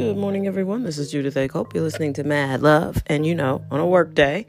[0.00, 0.82] Good morning, everyone.
[0.82, 1.46] This is Judith A.
[1.46, 1.74] Cope.
[1.74, 3.02] You're listening to Mad Love.
[3.06, 4.46] And you know, on a work day,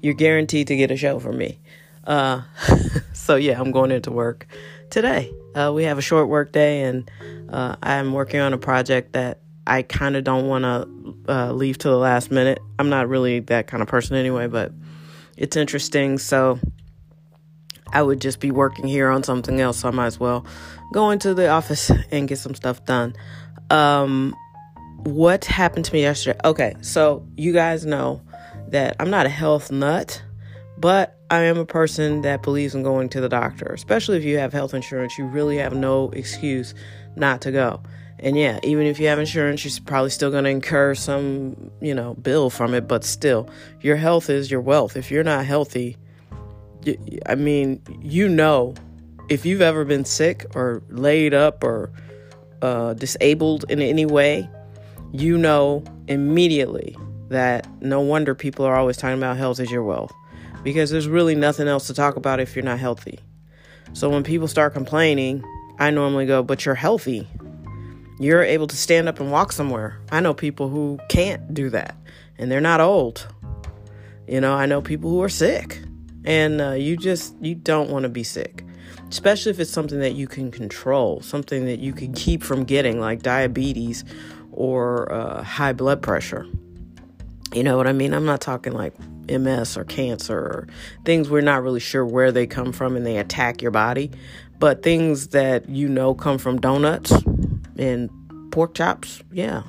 [0.00, 1.58] you're guaranteed to get a show from me.
[2.04, 2.40] Uh,
[3.12, 4.46] so, yeah, I'm going into work
[4.88, 5.30] today.
[5.54, 7.10] Uh, we have a short work day, and
[7.50, 11.76] uh, I'm working on a project that I kind of don't want to uh, leave
[11.78, 12.58] to the last minute.
[12.78, 14.72] I'm not really that kind of person anyway, but
[15.36, 16.16] it's interesting.
[16.16, 16.60] So,
[17.92, 20.46] I would just be working here on something else, so I might as well
[20.94, 23.14] go into the office and get some stuff done.
[23.68, 24.34] Um,
[25.04, 26.38] what happened to me yesterday?
[26.44, 28.20] Okay, so you guys know
[28.68, 30.22] that I'm not a health nut,
[30.76, 34.38] but I am a person that believes in going to the doctor, especially if you
[34.38, 35.16] have health insurance.
[35.18, 36.74] You really have no excuse
[37.16, 37.82] not to go.
[38.20, 41.94] And yeah, even if you have insurance, you're probably still going to incur some, you
[41.94, 43.48] know, bill from it, but still,
[43.80, 44.96] your health is your wealth.
[44.96, 45.96] If you're not healthy,
[47.26, 48.74] I mean, you know,
[49.28, 51.92] if you've ever been sick or laid up or
[52.62, 54.48] uh, disabled in any way,
[55.12, 56.96] you know immediately
[57.28, 60.12] that no wonder people are always talking about health is your wealth
[60.62, 63.20] because there's really nothing else to talk about if you're not healthy.
[63.92, 65.44] So when people start complaining,
[65.78, 67.26] I normally go, but you're healthy.
[68.18, 70.00] You're able to stand up and walk somewhere.
[70.10, 71.96] I know people who can't do that
[72.36, 73.26] and they're not old.
[74.26, 75.80] You know, I know people who are sick
[76.24, 78.64] and uh, you just you don't want to be sick
[79.10, 83.00] especially if it's something that you can control something that you can keep from getting
[83.00, 84.04] like diabetes
[84.58, 86.44] or uh, high blood pressure.
[87.54, 88.12] You know what I mean?
[88.12, 88.92] I'm not talking like
[89.28, 90.68] MS or cancer or
[91.04, 94.10] things we're not really sure where they come from and they attack your body,
[94.58, 97.12] but things that you know come from donuts
[97.78, 98.10] and
[98.50, 99.22] pork chops.
[99.30, 99.62] Yeah.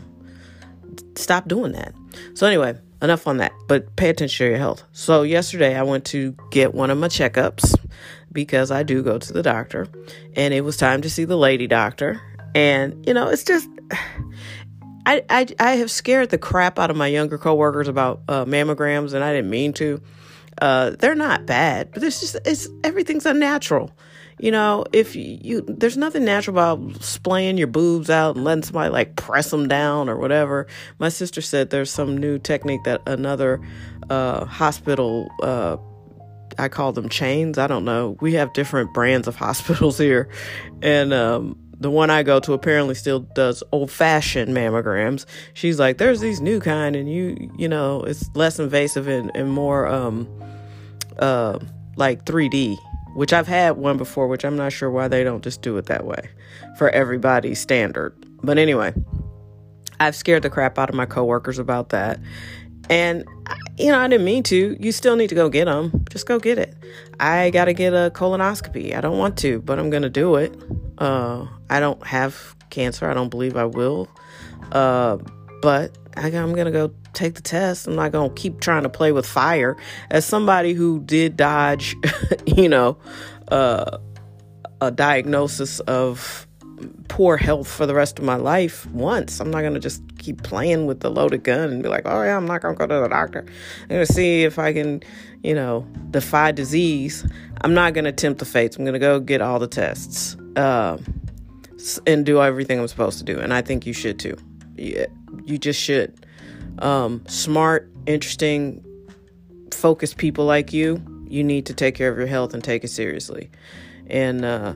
[1.16, 1.94] Stop doing that.
[2.34, 4.84] So, anyway, enough on that, but pay attention to your health.
[4.92, 7.76] So, yesterday I went to get one of my checkups
[8.32, 9.88] because I do go to the doctor,
[10.36, 12.20] and it was time to see the lady doctor.
[12.56, 13.70] And, you know, it's just
[15.10, 19.14] I, I, I have scared the crap out of my younger coworkers about uh, mammograms,
[19.14, 20.00] and I didn't mean to.
[20.62, 23.92] Uh, they're not bad, but it's just it's everything's unnatural.
[24.38, 28.92] You know, if you, there's nothing natural about splaying your boobs out and letting somebody
[28.92, 30.68] like press them down or whatever.
[31.00, 33.62] My sister said there's some new technique that another
[34.12, 35.28] uh, hospital.
[35.42, 35.78] Uh,
[36.60, 37.58] I call them chains.
[37.58, 38.16] I don't know.
[38.22, 40.30] We have different brands of hospitals here,
[40.84, 45.26] and um, the one I go to apparently still does old fashioned mammograms.
[45.54, 49.50] She's like, there's these new kind, and you, you know, it's less invasive and, and
[49.52, 50.28] more, um,
[51.20, 51.60] uh,
[51.96, 52.78] like 3D,
[53.16, 55.86] which I've had one before, which I'm not sure why they don't just do it
[55.86, 56.30] that way
[56.78, 58.14] for everybody's standard.
[58.44, 58.94] But anyway,
[60.00, 62.20] I've scared the crap out of my coworkers about that.
[62.90, 63.24] And,
[63.78, 64.76] you know, I didn't mean to.
[64.80, 66.06] You still need to go get them.
[66.10, 66.76] Just go get it.
[67.20, 68.96] I got to get a colonoscopy.
[68.96, 70.56] I don't want to, but I'm going to do it.
[70.98, 73.10] Uh, I don't have cancer.
[73.10, 74.10] I don't believe I will.
[74.72, 75.18] Uh,
[75.62, 77.88] but I, am going to go take the test.
[77.88, 79.78] I'm not going to keep trying to play with fire.
[80.10, 81.96] As somebody who did dodge,
[82.46, 82.98] you know,
[83.50, 83.98] uh,
[84.82, 86.48] a diagnosis of
[87.10, 89.42] poor health for the rest of my life once.
[89.42, 92.24] I'm not going to just keep playing with the loaded gun and be like, oh,
[92.24, 93.46] yeah, I'm not going to go to the doctor.
[93.82, 95.04] I'm going to see if I can,
[95.44, 97.26] you know, defy disease.
[97.62, 98.78] I'm not going to tempt the fates.
[98.78, 100.98] I'm going to go get all the tests uh,
[102.06, 103.40] and do everything I'm supposed to do.
[103.40, 104.38] And I think you should too.
[104.76, 106.26] You just should.
[106.80, 108.84] Um, smart, interesting,
[109.72, 112.90] focused people like you, you need to take care of your health and take it
[112.90, 113.50] seriously.
[114.08, 114.74] And, uh,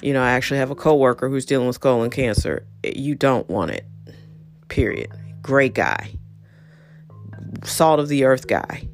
[0.00, 2.66] you know, I actually have a coworker who's dealing with colon cancer.
[2.82, 3.86] You don't want it.
[4.68, 5.10] Period.
[5.42, 6.18] Great guy.
[7.64, 8.88] Salt of the earth guy.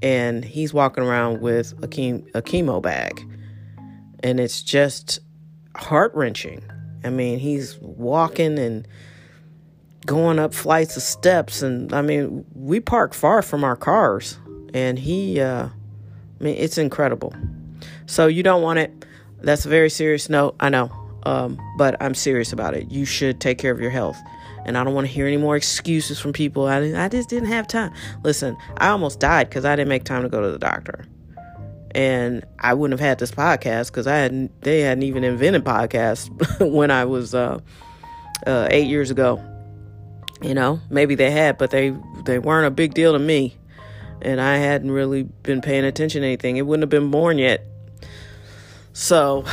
[0.00, 3.20] And he's walking around with a, chem- a chemo bag.
[4.22, 5.20] And it's just
[5.76, 6.62] heart wrenching.
[7.04, 8.86] I mean, he's walking and
[10.06, 11.62] going up flights of steps.
[11.62, 14.38] And I mean, we park far from our cars.
[14.74, 17.34] And he, uh, I mean, it's incredible.
[18.06, 19.04] So you don't want it.
[19.40, 20.90] That's a very serious note, I know,
[21.24, 22.90] um, but I'm serious about it.
[22.90, 24.18] You should take care of your health.
[24.64, 26.66] And I don't want to hear any more excuses from people.
[26.66, 27.92] I, I just didn't have time.
[28.24, 31.06] Listen, I almost died because I didn't make time to go to the doctor.
[31.98, 36.28] And I wouldn't have had this podcast because I hadn't, they hadn't even invented podcasts
[36.72, 37.58] when I was uh,
[38.46, 39.42] uh, eight years ago.
[40.40, 41.92] You know, maybe they had, but they
[42.24, 43.56] they weren't a big deal to me,
[44.22, 46.56] and I hadn't really been paying attention to anything.
[46.56, 47.66] It wouldn't have been born yet
[48.98, 49.44] so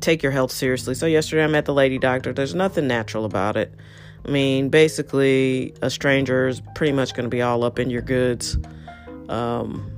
[0.00, 0.94] take your health seriously.
[0.94, 2.32] So yesterday I met the lady doctor.
[2.32, 3.70] There's nothing natural about it.
[4.24, 8.00] I mean, basically, a stranger is pretty much going to be all up in your
[8.00, 8.56] goods.
[9.28, 9.91] Um,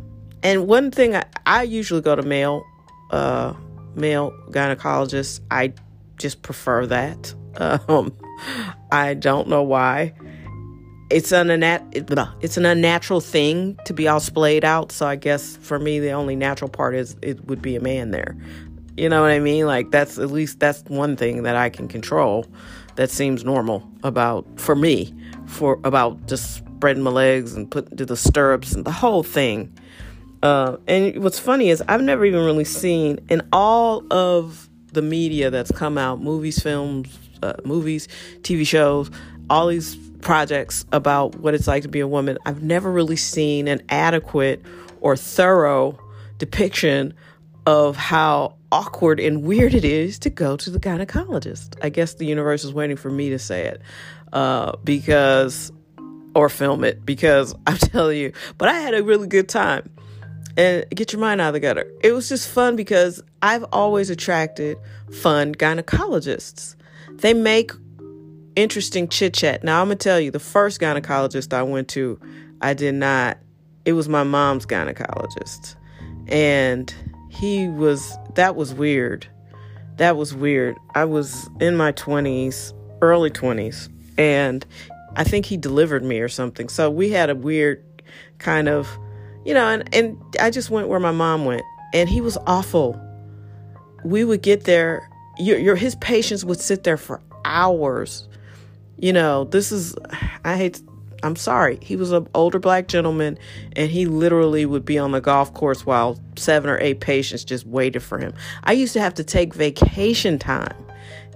[0.44, 2.64] and one thing I, I, usually go to male,
[3.10, 3.54] uh,
[3.94, 5.40] male gynecologists.
[5.50, 5.72] I
[6.18, 7.34] just prefer that.
[7.56, 8.12] Um,
[8.90, 10.12] I don't know why.
[11.08, 11.62] It's an
[12.40, 14.90] it's an unnatural thing to be all splayed out.
[14.90, 18.10] So I guess for me, the only natural part is it would be a man
[18.10, 18.36] there.
[18.96, 19.66] You know what I mean?
[19.66, 22.44] Like that's at least that's one thing that I can control.
[22.96, 25.14] That seems normal about for me
[25.46, 29.72] for about just spreading my legs and putting to the stirrups and the whole thing.
[30.44, 35.48] Uh, and what's funny is I've never even really seen in all of the media
[35.48, 38.08] that's come out, movies, films, uh, movies,
[38.42, 39.10] TV shows,
[39.48, 42.36] all these projects about what it's like to be a woman.
[42.44, 44.62] I've never really seen an adequate
[45.00, 45.98] or thorough
[46.36, 47.14] depiction
[47.66, 51.78] of how awkward and weird it is to go to the gynecologist.
[51.82, 53.80] I guess the universe is waiting for me to say it
[54.34, 55.72] uh, because,
[56.34, 59.88] or film it because I'm telling you, but I had a really good time
[60.56, 61.90] and get your mind out of the gutter.
[62.02, 64.76] It was just fun because I've always attracted
[65.12, 66.76] fun gynecologists.
[67.10, 67.72] They make
[68.56, 69.64] interesting chit chat.
[69.64, 72.20] Now, I'm going to tell you the first gynecologist I went to,
[72.60, 73.38] I did not,
[73.84, 75.76] it was my mom's gynecologist.
[76.28, 76.94] And
[77.30, 79.26] he was, that was weird.
[79.96, 80.76] That was weird.
[80.94, 82.72] I was in my 20s,
[83.02, 84.64] early 20s, and
[85.16, 86.68] I think he delivered me or something.
[86.68, 87.84] So we had a weird
[88.38, 88.88] kind of
[89.44, 91.62] you know, and, and I just went where my mom went,
[91.92, 93.00] and he was awful.
[94.04, 95.08] We would get there,
[95.38, 98.28] your, your his patients would sit there for hours.
[98.96, 99.96] You know, this is,
[100.44, 100.80] I hate,
[101.22, 101.78] I'm sorry.
[101.82, 103.38] He was an older black gentleman,
[103.74, 107.66] and he literally would be on the golf course while seven or eight patients just
[107.66, 108.34] waited for him.
[108.64, 110.76] I used to have to take vacation time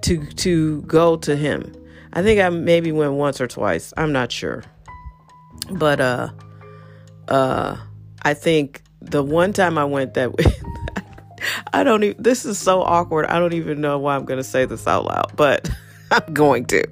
[0.03, 1.75] to to go to him.
[2.13, 3.93] I think I maybe went once or twice.
[3.97, 4.63] I'm not sure.
[5.71, 6.31] But uh
[7.29, 7.77] uh
[8.23, 10.45] I think the one time I went that way,
[11.73, 13.27] I don't even, this is so awkward.
[13.27, 15.71] I don't even know why I'm going to say this out loud, but
[16.11, 16.85] I'm going to.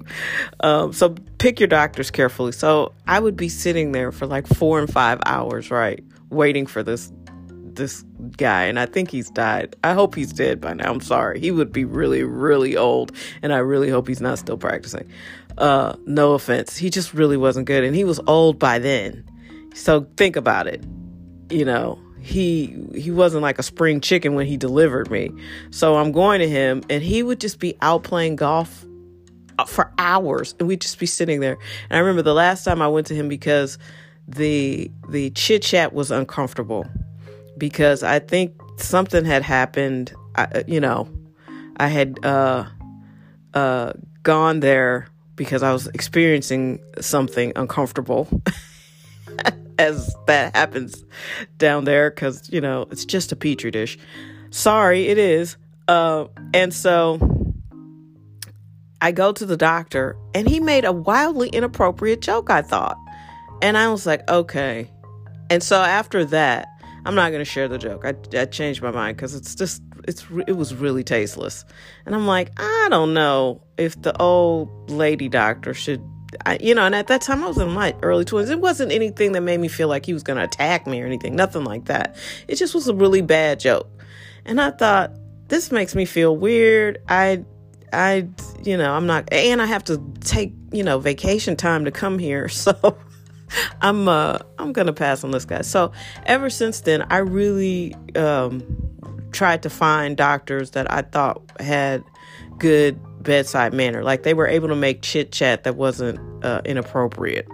[0.59, 2.51] Um, so pick your doctors carefully.
[2.51, 6.03] So I would be sitting there for like four and five hours, right?
[6.29, 7.11] Waiting for this
[7.77, 8.03] this
[8.37, 9.75] guy and I think he's died.
[9.83, 10.91] I hope he's dead by now.
[10.91, 11.39] I'm sorry.
[11.39, 13.11] He would be really, really old
[13.43, 15.07] and I really hope he's not still practicing.
[15.59, 16.75] Uh, no offense.
[16.75, 19.23] He just really wasn't good and he was old by then.
[19.75, 20.83] So think about it
[21.49, 25.31] you know, he he wasn't like a spring chicken when he delivered me.
[25.71, 28.85] So I'm going to him and he would just be out playing golf
[29.59, 31.57] uh, for hours and we'd just be sitting there.
[31.89, 33.77] And I remember the last time I went to him because
[34.27, 36.85] the the chit chat was uncomfortable
[37.57, 41.09] because I think something had happened, I, uh, you know,
[41.77, 42.65] I had uh
[43.53, 48.27] uh gone there because I was experiencing something uncomfortable.
[49.79, 51.03] as that happens
[51.57, 53.97] down there because, you know, it's just a petri dish.
[54.49, 55.57] Sorry, it is.
[55.87, 57.19] Uh, and so
[59.01, 62.97] I go to the doctor and he made a wildly inappropriate joke, I thought.
[63.61, 64.91] And I was like, okay.
[65.49, 66.67] And so after that,
[67.05, 68.03] I'm not going to share the joke.
[68.05, 71.63] I, I changed my mind because it's just, it's, it was really tasteless.
[72.05, 76.01] And I'm like, I don't know if the old lady doctor should
[76.45, 78.49] I, you know, and at that time I was in my early 20s.
[78.49, 81.05] It wasn't anything that made me feel like he was going to attack me or
[81.05, 82.15] anything, nothing like that.
[82.47, 83.89] It just was a really bad joke.
[84.45, 85.11] And I thought,
[85.47, 87.01] this makes me feel weird.
[87.07, 87.43] I,
[87.93, 88.27] I,
[88.63, 92.19] you know, I'm not, and I have to take, you know, vacation time to come
[92.19, 92.49] here.
[92.57, 92.97] So
[93.81, 95.61] I'm, uh, I'm going to pass on this guy.
[95.61, 95.93] So
[96.25, 98.61] ever since then, I really, um,
[99.31, 102.03] tried to find doctors that I thought had
[102.57, 104.03] good bedside manner.
[104.03, 107.47] Like they were able to make chit chat that wasn't uh, inappropriate.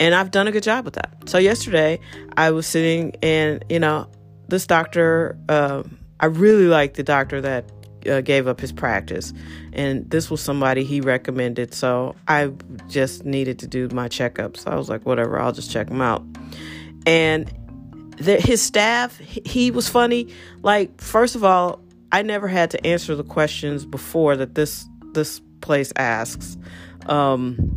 [0.00, 1.12] And I've done a good job with that.
[1.26, 1.98] So yesterday
[2.36, 4.08] I was sitting and, you know,
[4.48, 5.82] this doctor, uh,
[6.20, 7.70] I really like the doctor that
[8.08, 9.32] uh, gave up his practice.
[9.72, 11.74] And this was somebody he recommended.
[11.74, 12.52] So I
[12.88, 14.56] just needed to do my checkup.
[14.56, 16.24] So I was like, whatever, I'll just check him out.
[17.06, 17.52] And
[18.18, 20.32] the, his staff, he was funny.
[20.62, 21.80] Like, first of all,
[22.12, 26.56] I never had to answer the questions before that this this place asks.
[27.06, 27.76] Um,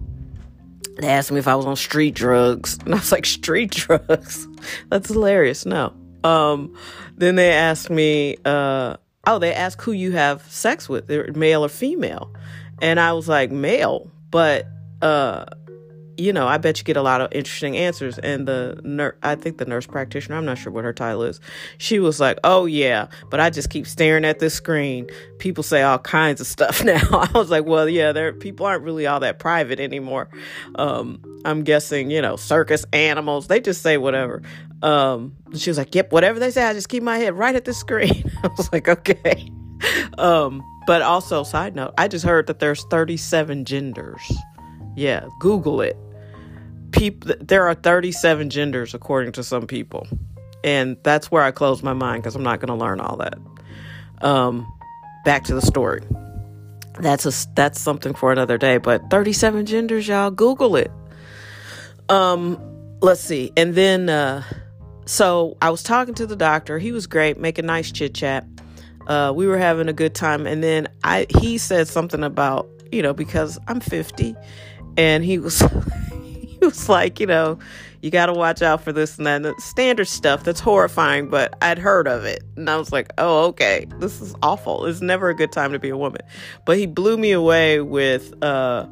[0.98, 4.48] they asked me if I was on street drugs, and I was like, "Street drugs?
[4.90, 5.94] That's hilarious." No.
[6.24, 6.76] Um,
[7.16, 11.70] then they asked me, uh, "Oh, they asked who you have sex with, male or
[11.70, 12.34] female,"
[12.82, 14.68] and I was like, "Male," but
[15.02, 15.46] uh,
[16.18, 18.18] you know, I bet you get a lot of interesting answers.
[18.20, 21.40] And the nurse, I think the nurse practitioner, I'm not sure what her title is,
[21.78, 25.10] she was like, Oh, yeah, but I just keep staring at this screen.
[25.40, 27.02] People say all kinds of stuff now.
[27.12, 30.30] I was like, Well, yeah, there people aren't really all that private anymore.
[30.76, 34.42] Um, I'm guessing, you know, circus animals, they just say whatever.
[34.82, 37.66] Um, she was like, Yep, whatever they say, I just keep my head right at
[37.66, 38.32] the screen.
[38.44, 39.52] I was like, Okay.
[40.18, 44.22] Um, but also, side note, I just heard that there's 37 genders.
[44.96, 45.98] Yeah, Google it.
[46.92, 50.08] People, there are 37 genders according to some people,
[50.64, 53.38] and that's where I close my mind because I'm not going to learn all that.
[54.22, 54.72] Um,
[55.26, 56.02] back to the story.
[57.00, 58.78] That's a that's something for another day.
[58.78, 60.32] But 37 genders, y'all.
[60.32, 60.92] Google it.
[62.08, 62.58] Um,
[63.02, 64.44] let's see, and then uh,
[65.06, 66.80] so I was talking to the doctor.
[66.80, 68.46] He was great, making nice chit chat.
[69.08, 73.02] Uh, we were having a good time, and then I he said something about you
[73.02, 74.36] know because I'm 50,
[74.98, 75.62] and he was
[76.66, 77.60] was like you know
[78.06, 81.56] you got to watch out for this and that and standard stuff that's horrifying, but
[81.64, 82.44] I'd heard of it.
[82.56, 84.86] And I was like, oh, okay, this is awful.
[84.86, 86.22] It's never a good time to be a woman.
[86.66, 88.86] But he blew me away with, uh,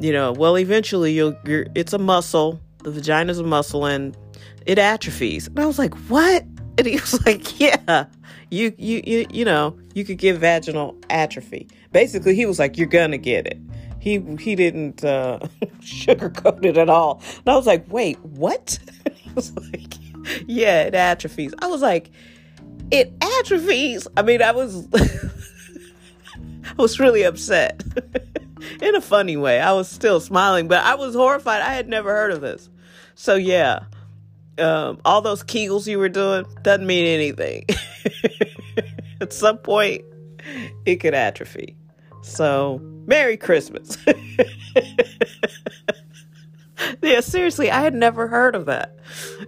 [0.00, 2.60] you know, well, eventually you'll, you're, it's a muscle.
[2.78, 4.16] The vagina's a muscle and
[4.66, 5.46] it atrophies.
[5.46, 6.42] And I was like, what?
[6.76, 8.06] And he was like, yeah,
[8.50, 11.68] you, you, you, you know, you could get vaginal atrophy.
[11.92, 13.60] Basically, he was like, you're going to get it
[14.00, 15.38] he he didn't uh,
[15.80, 17.22] sugarcoat it at all.
[17.38, 18.78] And I was like, wait, what?
[19.14, 19.94] he was like,
[20.46, 21.54] yeah, it atrophies.
[21.60, 22.10] I was like,
[22.90, 24.08] it atrophies.
[24.16, 24.88] I mean, I was
[26.34, 27.82] I was really upset
[28.80, 29.60] in a funny way.
[29.60, 31.60] I was still smiling, but I was horrified.
[31.60, 32.70] I had never heard of this.
[33.14, 33.80] So yeah,
[34.58, 37.66] um, all those Kegels you were doing doesn't mean anything.
[39.20, 40.04] At some point,
[40.86, 41.76] it could atrophy.
[42.22, 43.96] So Merry Christmas.
[47.02, 48.96] yeah, seriously, I had never heard of that.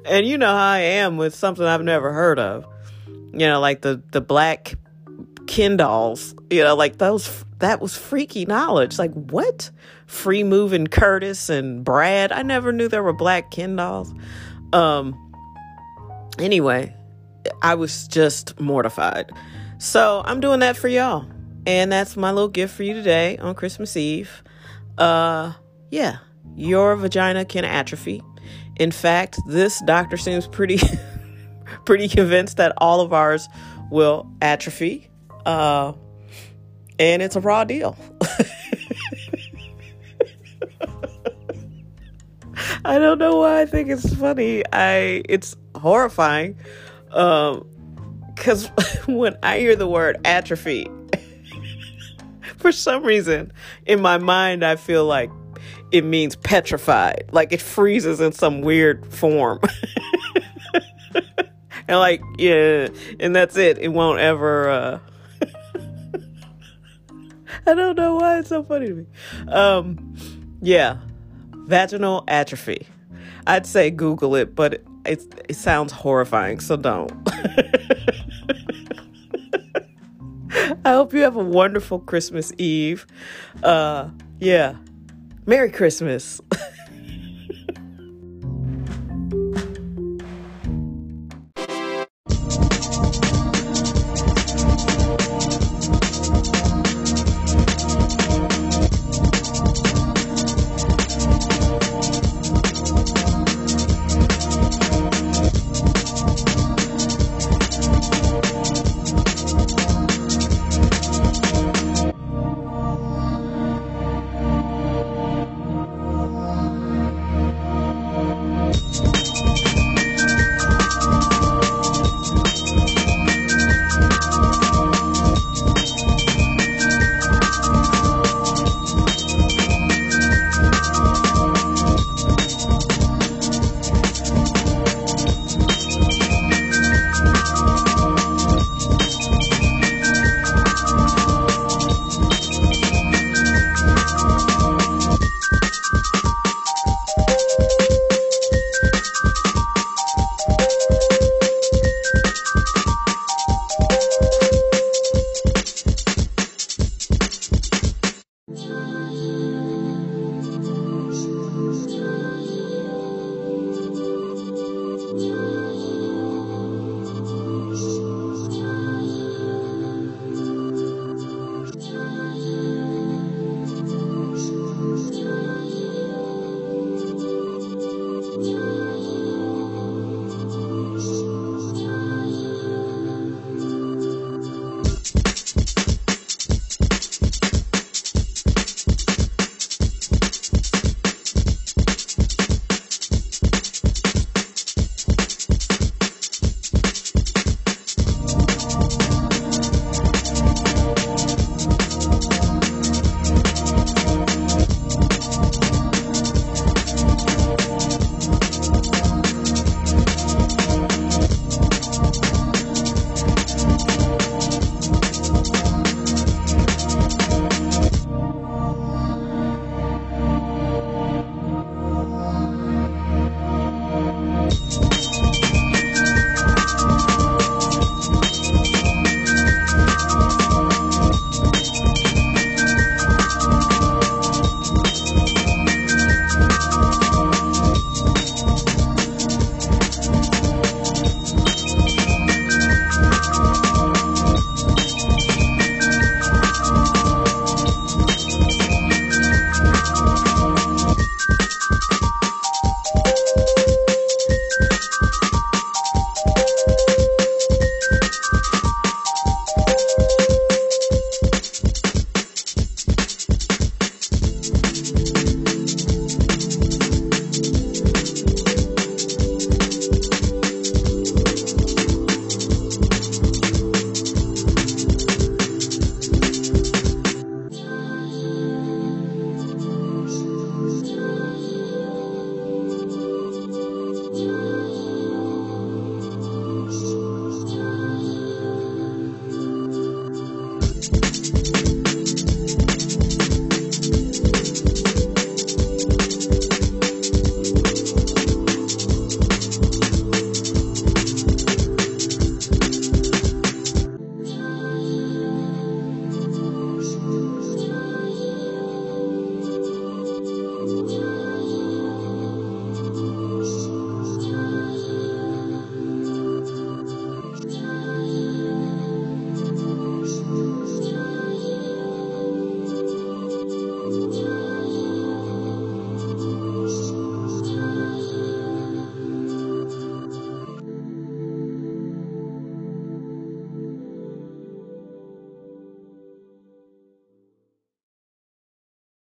[0.06, 2.66] And you know how I am with something I've never heard of.
[3.06, 4.74] You know, like the the black
[5.46, 6.34] Ken dolls.
[6.50, 8.98] You know, like those that was freaky knowledge.
[8.98, 9.70] Like what?
[10.06, 12.32] Free moving Curtis and Brad.
[12.32, 14.12] I never knew there were black Ken dolls.
[14.72, 15.32] Um
[16.38, 16.94] anyway,
[17.62, 19.30] I was just mortified.
[19.78, 21.26] So I'm doing that for y'all.
[21.66, 24.42] And that's my little gift for you today on Christmas Eve.
[24.98, 25.52] Uh,
[25.90, 26.18] yeah,
[26.56, 28.22] your vagina can atrophy.
[28.76, 30.80] In fact, this doctor seems pretty
[31.84, 33.48] pretty convinced that all of ours
[33.90, 35.08] will atrophy.
[35.46, 35.92] Uh,
[36.98, 37.96] and it's a raw deal.
[42.84, 44.64] I don't know why I think it's funny.
[44.72, 46.58] I it's horrifying.
[47.12, 47.68] Um,
[48.36, 48.70] cuz
[49.06, 50.88] when I hear the word atrophy,
[52.58, 53.52] for some reason,
[53.86, 55.30] in my mind, I feel like
[55.90, 59.60] it means petrified, like it freezes in some weird form.
[61.88, 62.88] and like, yeah,
[63.20, 63.78] and that's it.
[63.78, 64.70] It won't ever.
[64.70, 64.98] Uh...
[67.66, 69.06] I don't know why it's so funny to me.
[69.48, 70.16] Um,
[70.60, 70.98] yeah,
[71.52, 72.86] vaginal atrophy.
[73.46, 77.12] I'd say Google it, but it, it, it sounds horrifying, so don't.
[80.84, 83.06] I hope you have a wonderful Christmas Eve.
[83.62, 84.10] Uh,
[84.40, 84.76] yeah.
[85.46, 86.40] Merry Christmas.